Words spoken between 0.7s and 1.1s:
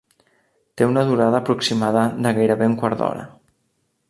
Té una